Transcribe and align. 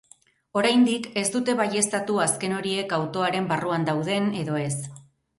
Oraindik, 0.59 1.03
ez 1.21 1.25
dute 1.33 1.53
baieztatu 1.59 2.15
azken 2.23 2.55
horiek 2.59 2.95
autoaren 2.97 3.49
barruan 3.51 3.85
dauden 3.91 4.33
edo 4.45 4.57
ez. 4.63 4.73